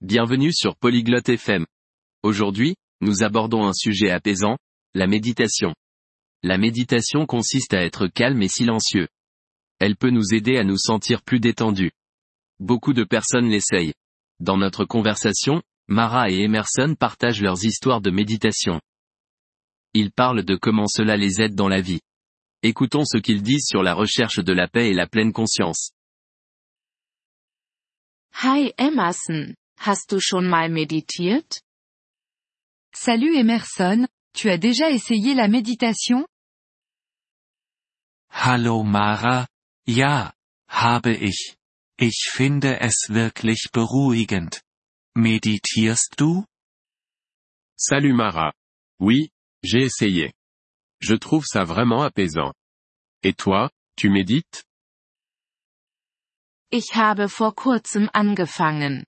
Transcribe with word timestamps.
Bienvenue 0.00 0.52
sur 0.52 0.76
Polyglotte 0.76 1.28
FM. 1.28 1.66
Aujourd'hui, 2.22 2.76
nous 3.00 3.24
abordons 3.24 3.66
un 3.66 3.72
sujet 3.72 4.10
apaisant, 4.10 4.56
la 4.94 5.08
méditation. 5.08 5.74
La 6.44 6.56
méditation 6.56 7.26
consiste 7.26 7.74
à 7.74 7.82
être 7.82 8.06
calme 8.06 8.40
et 8.40 8.48
silencieux. 8.48 9.08
Elle 9.80 9.96
peut 9.96 10.10
nous 10.10 10.32
aider 10.32 10.56
à 10.56 10.62
nous 10.62 10.78
sentir 10.78 11.22
plus 11.22 11.40
détendus. 11.40 11.90
Beaucoup 12.60 12.92
de 12.92 13.02
personnes 13.02 13.48
l'essayent. 13.48 13.92
Dans 14.38 14.56
notre 14.56 14.84
conversation, 14.84 15.62
Mara 15.88 16.30
et 16.30 16.42
Emerson 16.42 16.94
partagent 16.96 17.42
leurs 17.42 17.64
histoires 17.64 18.00
de 18.00 18.12
méditation. 18.12 18.80
Ils 19.94 20.12
parlent 20.12 20.44
de 20.44 20.54
comment 20.54 20.86
cela 20.86 21.16
les 21.16 21.42
aide 21.42 21.56
dans 21.56 21.68
la 21.68 21.80
vie. 21.80 22.02
Écoutons 22.62 23.04
ce 23.04 23.18
qu'ils 23.18 23.42
disent 23.42 23.66
sur 23.66 23.82
la 23.82 23.94
recherche 23.94 24.38
de 24.38 24.52
la 24.52 24.68
paix 24.68 24.90
et 24.90 24.94
la 24.94 25.08
pleine 25.08 25.32
conscience. 25.32 25.90
Hi 28.44 28.72
Emerson, 28.78 29.54
hast 29.78 30.12
du 30.12 30.20
schon 30.20 30.48
mal 30.48 30.68
meditiert? 30.68 31.62
Salut 32.94 33.34
Emerson, 33.36 34.06
tu 34.32 34.48
as 34.50 34.58
déjà 34.58 34.90
essayé 34.90 35.34
la 35.34 35.48
méditation 35.48 36.26
Hallo 38.30 38.82
Mara, 38.82 39.46
ja, 39.86 40.32
habe 40.68 41.12
ich. 41.14 41.56
Ich 41.98 42.30
finde 42.30 42.80
es 42.80 43.08
wirklich 43.08 43.70
beruhigend. 43.72 44.62
Meditierst 45.16 46.14
du? 46.18 46.44
Salut 47.76 48.14
Mara. 48.14 48.52
Oui, 49.00 49.30
j'ai 49.62 49.84
essayé. 49.84 50.32
Je 51.00 51.14
trouve 51.14 51.44
ça 51.46 51.64
vraiment 51.64 52.02
apaisant. 52.02 52.52
Et 53.22 53.32
toi, 53.34 53.70
tu 53.96 54.10
médites 54.10 54.64
Ich 56.70 56.94
habe 56.94 57.28
vor 57.28 57.54
kurzem 57.54 58.10
angefangen. 58.12 59.04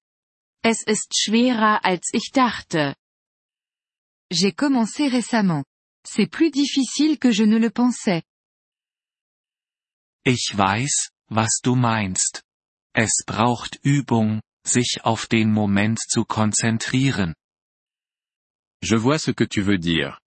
Es 0.63 0.83
ist 0.87 1.19
schwerer 1.19 1.85
als 1.85 2.11
ich 2.13 2.33
dachte. 2.33 2.95
J'ai 4.31 4.53
commencé 4.53 5.09
récemment. 5.09 5.65
C'est 6.07 6.27
plus 6.27 6.51
difficile 6.51 7.19
que 7.19 7.33
je 7.33 7.45
ne 7.45 7.59
le 7.59 7.71
pensais. 7.71 8.23
Ich 10.25 10.53
weiß, 10.55 11.11
was 11.29 11.61
du 11.63 11.75
meinst. 11.75 12.43
Es 12.95 13.25
braucht 13.27 13.79
Übung, 13.85 14.43
sich 14.67 15.01
auf 15.05 15.27
den 15.27 15.51
Moment 15.53 15.99
zu 15.99 16.25
konzentrieren. 16.25 17.35
Je 18.83 18.97
vois 18.97 19.19
ce 19.19 19.33
que 19.33 19.45
tu 19.45 19.63
veux 19.63 19.79
dire. 19.79 20.21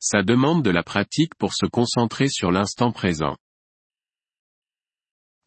Ça 0.00 0.22
demande 0.22 0.64
de 0.64 0.70
la 0.70 0.82
pratique 0.82 1.36
pour 1.36 1.54
se 1.54 1.66
concentrer 1.66 2.28
sur 2.28 2.50
l'instant 2.50 2.92
présent. 2.92 3.36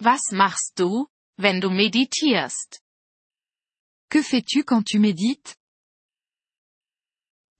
Was 0.02 0.32
machst 0.32 0.78
du, 0.78 1.08
wenn 1.38 1.60
du 1.60 1.70
meditierst? 1.70 2.83
Que 4.14 4.22
fais-tu 4.22 4.64
quand 4.64 4.84
tu 4.84 5.00
médites 5.00 5.56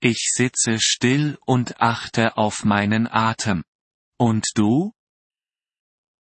Ich 0.04 0.30
sitze 0.32 0.80
still 0.80 1.40
und 1.48 1.82
achte 1.82 2.38
auf 2.38 2.64
meinen 2.64 3.08
Atem. 3.08 3.64
Und 4.20 4.46
du? 4.54 4.92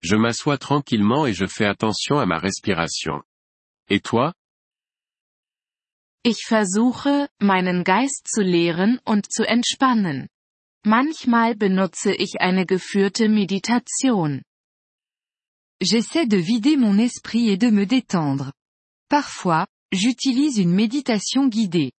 Je 0.05 0.15
m'assois 0.15 0.57
tranquillement 0.57 1.27
et 1.27 1.35
je 1.35 1.49
fais 1.49 1.67
attention 1.67 2.21
à 2.21 2.27
ma 2.27 2.39
respiration. 2.39 3.25
Et 3.89 4.01
toi 4.05 4.33
Ich 6.23 6.47
versuche, 6.47 7.29
meinen 7.41 7.83
Geist 7.83 8.29
zu 8.29 8.43
leeren 8.43 9.01
und 9.05 9.33
zu 9.33 9.43
entspannen. 9.43 10.29
Manchmal 10.85 11.57
benutze 11.57 12.15
ich 12.15 12.41
eine 12.41 12.67
geführte 12.67 13.29
Meditation. 13.29 14.45
J'essaie 15.83 16.29
de 16.29 16.39
vider 16.39 16.77
mon 16.77 16.99
esprit 16.99 17.49
et 17.49 17.57
de 17.57 17.71
me 17.73 17.85
détendre. 17.85 18.53
Parfois, 19.09 19.67
j'utilise 19.93 20.59
une 20.59 20.73
méditation 20.73 21.49
guidée. 21.49 21.93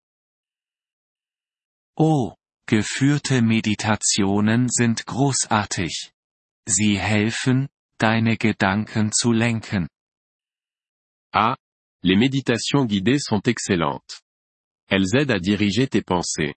Oh, 1.97 2.34
geführte 2.67 3.42
Meditationen 3.42 4.70
sind 4.70 5.06
großartig. 5.06 6.12
Sie 6.68 6.97
helfen, 6.97 7.68
deine 8.00 8.38
Gedanken 8.38 9.12
zu 9.12 9.31
lenken. 9.34 9.88
Ah, 11.34 11.56
les 12.03 12.16
méditations 12.16 12.85
guidées 12.85 13.19
sont 13.19 13.41
excellentes. 13.47 14.22
Elles 14.88 15.16
aident 15.16 15.31
à 15.31 15.40
diriger 15.40 15.88
tes 15.88 16.02
pensées. 16.02 16.56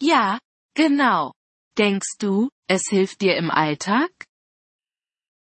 Ja, 0.00 0.40
genau. 0.74 1.32
Denkst 1.76 2.18
du, 2.18 2.50
es 2.68 2.88
hilft 2.90 3.20
dir 3.20 3.36
im 3.36 3.50
Alltag? 3.50 4.10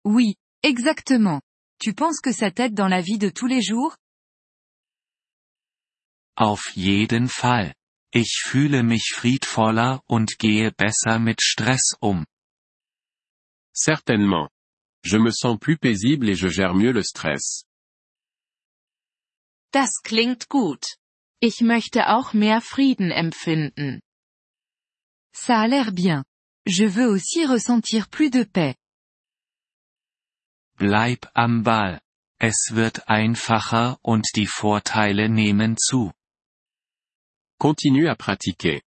Oui, 0.05 0.35
exactement. 0.61 1.41
Tu 1.85 1.93
penses 1.93 2.19
que 2.19 2.31
ça 2.31 2.49
t'aide 2.49 2.73
dans 2.73 2.87
la 2.87 2.99
vie 2.99 3.19
de 3.19 3.29
tous 3.29 3.45
les 3.45 3.61
jours? 3.61 3.95
Auf 6.35 6.75
jeden 6.75 7.27
Fall. 7.27 7.75
Ich 8.11 8.41
fühle 8.43 8.81
mich 8.81 9.13
friedvoller 9.13 10.01
und 10.07 10.39
gehe 10.39 10.71
besser 10.71 11.19
mit 11.19 11.41
Stress 11.41 11.93
um. 12.01 12.25
Certainement. 13.71 14.49
Je 15.03 15.19
me 15.19 15.29
sens 15.29 15.59
plus 15.59 15.77
paisible 15.77 16.27
et 16.27 16.33
je 16.33 16.47
gère 16.47 16.73
mieux 16.73 16.91
le 16.91 17.03
stress. 17.03 17.65
Das 19.71 20.01
klingt 20.03 20.49
gut. 20.49 20.97
Ich 21.39 21.61
möchte 21.61 22.07
auch 22.07 22.33
mehr 22.33 22.61
Frieden 22.61 23.11
empfinden. 23.11 24.01
Ça 25.35 25.59
a 25.59 25.67
l'air 25.67 25.91
bien. 25.91 26.23
Je 26.65 26.85
veux 26.85 27.07
aussi 27.07 27.45
ressentir 27.45 28.09
plus 28.09 28.31
de 28.31 28.43
paix. 28.43 28.75
Bleib 30.77 31.29
am 31.33 31.63
Ball. 31.63 32.01
Es 32.37 32.71
wird 32.73 33.07
einfacher 33.07 33.97
und 34.01 34.25
die 34.35 34.47
Vorteile 34.47 35.29
nehmen 35.29 35.77
zu. 35.77 36.11
Continue 37.57 38.09
à 38.09 38.15
pratiquer. 38.15 38.81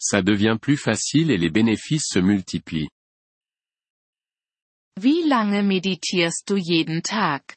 Ça 0.00 0.22
devient 0.22 0.58
plus 0.60 0.76
facile 0.76 1.30
et 1.30 1.38
les 1.38 1.50
bénéfices 1.50 2.08
se 2.08 2.18
multiplient. 2.18 2.90
Wie 5.00 5.28
lange 5.28 5.62
meditierst 5.62 6.48
du 6.48 6.56
jeden 6.56 7.02
Tag? 7.02 7.56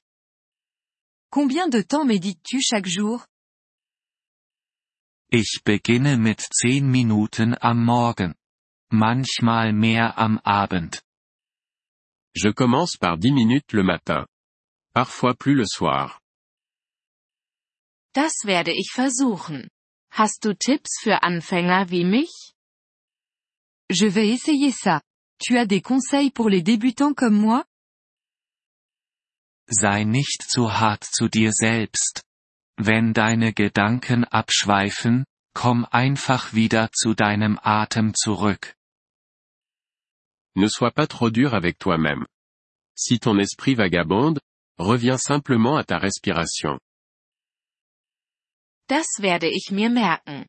Combien 1.32 1.68
de 1.68 1.82
temps 1.82 2.06
médites-tu 2.06 2.62
chaque 2.62 2.88
jour 2.88 3.26
Ich 5.32 5.62
beginne 5.64 6.18
mit 6.18 6.42
zehn 6.42 6.92
Minuten 6.92 7.56
am 7.60 7.84
Morgen. 7.84 8.36
Manchmal 8.92 9.74
mehr 9.74 10.18
am 10.20 10.40
Abend. 10.44 11.02
Je 12.34 12.50
commence 12.50 12.98
par 12.98 13.18
10 13.18 13.32
minutes 13.32 13.74
le 13.74 13.84
matin. 13.84 14.26
Parfois 14.94 15.36
plus 15.36 15.56
le 15.56 15.66
soir. 15.66 16.20
Das 18.14 18.46
werde 18.46 18.72
ich 18.72 18.92
versuchen. 18.94 19.70
Hast 20.12 20.44
du 20.44 20.54
Tipps 20.54 21.00
für 21.02 21.24
Anfänger 21.24 21.90
wie 21.90 22.04
mich? 22.04 22.54
Je 23.90 24.08
vais 24.08 24.30
essayer 24.30 24.72
ça. 24.72 25.02
Tu 25.40 25.58
as 25.58 25.66
des 25.66 25.82
conseils 25.82 26.32
pour 26.32 26.50
les 26.50 26.62
débutants 26.62 27.14
comme 27.14 27.40
moi 27.40 27.66
Sei 29.68 30.04
nicht 30.04 30.44
zu 30.44 30.70
hart 30.70 31.04
zu 31.04 31.30
dir 31.30 31.52
selbst. 31.54 32.24
Wenn 32.78 33.14
deine 33.14 33.54
Gedanken 33.54 34.26
abschweifen, 34.26 35.26
komm 35.54 35.86
einfach 35.86 36.54
wieder 36.54 36.92
zu 36.92 37.14
deinem 37.14 37.58
Atem 37.62 38.14
zurück. 38.14 38.76
Ne 40.56 40.68
sois 40.68 40.92
pas 40.92 41.08
trop 41.08 41.30
dur 41.30 41.54
avec 41.54 41.78
toi-même. 41.78 42.26
Si 42.96 43.20
ton 43.20 43.38
esprit 43.40 43.76
vagabonde, 43.76 44.40
reviens 44.78 45.18
simplement 45.18 45.78
à 45.78 45.84
ta 45.84 45.98
respiration. 45.98 46.80
Das 48.88 49.08
werde 49.20 49.48
ich 49.48 49.72
mir 49.72 49.90
merken. 49.90 50.46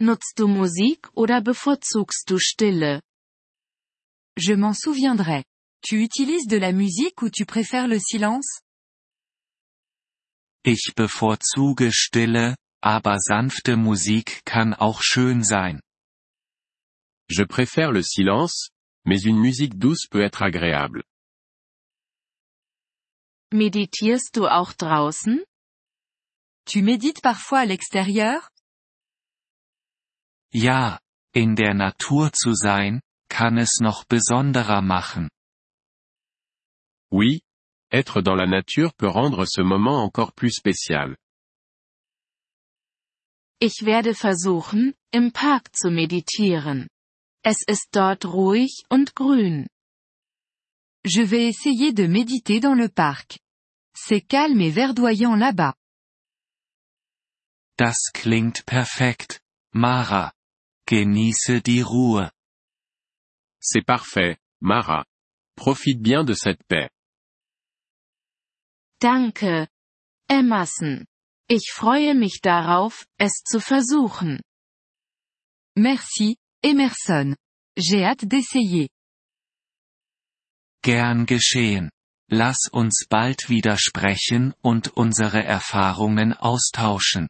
Nutzt 0.00 0.38
du 0.38 0.46
Musik 0.48 1.06
oder 1.14 1.40
bevorzugst 1.40 2.28
du 2.28 2.38
Stille? 2.38 3.00
Je 4.36 4.54
m'en 4.54 4.72
souviendrai. 4.74 5.44
Tu 5.82 6.02
utilises 6.02 6.46
de 6.48 6.56
la 6.56 6.72
musique 6.72 7.20
ou 7.22 7.28
tu 7.28 7.44
préfères 7.44 7.86
le 7.86 7.98
silence? 8.00 8.62
Ich 10.64 10.94
bevorzuge 10.96 11.90
Stille, 11.92 12.56
aber 12.82 13.18
sanfte 13.20 13.76
Musik 13.76 14.42
kann 14.46 14.72
auch 14.74 15.02
schön 15.02 15.44
sein. 15.44 15.80
Je 17.28 17.44
préfère 17.44 17.92
le 17.92 18.02
silence, 18.02 18.70
mais 19.04 19.20
une 19.22 19.38
musique 19.38 19.78
douce 19.78 20.06
peut 20.10 20.22
être 20.22 20.42
agréable. 20.42 21.04
Meditierst 23.52 24.34
du 24.34 24.46
auch 24.46 24.74
draußen? 24.76 25.44
Tu 26.66 26.82
médites 26.82 27.20
parfois 27.20 27.60
à 27.60 27.66
l'extérieur? 27.66 28.50
Ja, 30.52 31.00
in 31.34 31.54
der 31.54 31.74
Natur 31.74 32.32
zu 32.32 32.54
sein, 32.54 33.00
kann 33.28 33.58
es 33.58 33.80
noch 33.80 34.04
besonderer 34.06 34.82
machen. 34.82 35.28
Oui, 37.10 37.42
être 37.92 38.22
dans 38.22 38.34
la 38.34 38.46
nature 38.46 38.92
peut 38.94 39.08
rendre 39.08 39.44
ce 39.46 39.60
moment 39.62 40.02
encore 40.02 40.32
plus 40.32 40.52
spécial. 40.52 41.16
Ich 43.60 43.84
werde 43.84 44.14
versuchen, 44.14 44.94
im 45.12 45.32
Park 45.32 45.74
zu 45.76 45.90
meditieren. 45.90 46.88
Es 47.44 47.58
ist 47.66 47.88
dort 47.92 48.24
ruhig 48.24 48.84
und 48.88 49.14
grün. 49.14 49.68
Je 51.04 51.22
vais 51.22 51.48
essayer 51.48 51.92
de 51.92 52.06
méditer 52.06 52.60
dans 52.60 52.74
le 52.74 52.88
parc. 52.88 53.38
C'est 53.94 54.22
calme 54.22 54.62
et 54.62 54.70
verdoyant 54.70 55.36
là-bas. 55.36 55.74
Das 57.76 58.10
klingt 58.14 58.64
perfekt, 58.64 59.42
Mara. 59.74 60.32
Genieße 60.86 61.60
die 61.62 61.82
Ruhe. 61.82 62.30
C'est 63.60 63.84
parfait, 63.84 64.38
Mara. 64.60 65.04
Profite 65.54 66.00
bien 66.00 66.24
de 66.24 66.34
cette 66.34 66.62
paix. 66.64 66.88
Danke. 69.00 69.68
Emerson. 70.30 71.04
Ich 71.48 71.72
freue 71.72 72.14
mich 72.14 72.40
darauf, 72.40 73.06
es 73.18 73.42
zu 73.44 73.60
versuchen. 73.60 74.40
Merci, 75.76 76.38
Emerson. 76.64 77.36
J'ai 77.76 78.04
hâte 78.04 78.24
d'essayer. 78.24 78.88
Gern 80.82 81.26
geschehen. 81.26 81.90
Lass 82.30 82.68
uns 82.72 83.06
bald 83.06 83.50
wieder 83.50 83.76
sprechen 83.76 84.54
und 84.62 84.88
unsere 84.96 85.44
Erfahrungen 85.44 86.32
austauschen. 86.32 87.28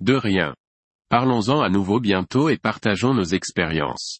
De 0.00 0.20
rien. 0.20 0.54
Parlons-en 1.08 1.60
à 1.62 1.68
nouveau 1.68 2.00
bientôt 2.00 2.48
et 2.48 2.60
partageons 2.60 3.14
nos 3.14 3.32
expériences. 3.32 4.18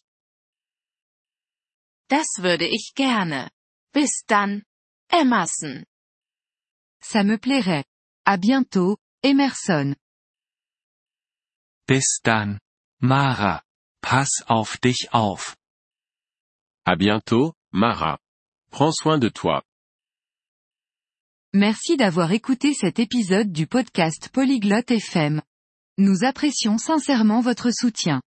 Das 2.09 2.27
würde 2.39 2.65
ich 2.65 2.93
gerne. 2.95 3.49
Bis 3.93 4.23
dann. 4.27 4.63
Emerson. 5.11 5.83
Ça 7.01 7.23
me 7.25 7.37
plairait. 7.37 7.83
À 8.25 8.37
bientôt, 8.37 8.97
Emerson. 9.23 9.93
Bis 11.85 12.21
dann. 12.23 12.59
Mara. 13.01 13.61
Pass 14.01 14.41
auf 14.47 14.77
dich 14.77 15.09
auf. 15.11 15.55
À 16.83 16.95
bientôt, 16.95 17.53
Mara. 17.71 18.17
Prends 18.71 18.91
soin 18.91 19.19
de 19.19 19.29
toi. 19.29 19.61
Merci 21.53 21.95
d'avoir 21.95 22.31
écouté 22.31 22.73
cet 22.73 22.97
épisode 22.97 23.51
du 23.51 23.67
podcast 23.67 24.29
Polyglotte 24.33 24.89
FM. 24.89 25.43
Nous 25.99 26.23
apprécions 26.23 26.79
sincèrement 26.79 27.41
votre 27.41 27.69
soutien. 27.71 28.19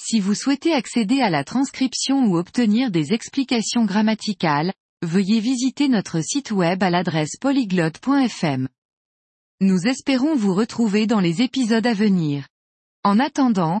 Si 0.00 0.18
vous 0.18 0.34
souhaitez 0.34 0.72
accéder 0.72 1.20
à 1.20 1.30
la 1.30 1.44
transcription 1.44 2.24
ou 2.24 2.36
obtenir 2.38 2.90
des 2.90 3.12
explications 3.12 3.84
grammaticales, 3.84 4.72
veuillez 5.02 5.38
visiter 5.38 5.86
notre 5.86 6.22
site 6.22 6.50
web 6.50 6.82
à 6.82 6.90
l'adresse 6.90 7.36
polyglotte.fm. 7.40 8.68
Nous 9.60 9.86
espérons 9.86 10.34
vous 10.34 10.54
retrouver 10.54 11.06
dans 11.06 11.20
les 11.20 11.40
épisodes 11.40 11.86
à 11.86 11.94
venir. 11.94 12.48
En 13.04 13.20
attendant, 13.20 13.80